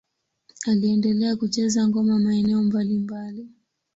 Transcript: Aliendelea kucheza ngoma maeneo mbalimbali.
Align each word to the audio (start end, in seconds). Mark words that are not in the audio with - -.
Aliendelea 0.67 1.35
kucheza 1.35 1.87
ngoma 1.87 2.19
maeneo 2.19 2.63
mbalimbali. 2.63 3.49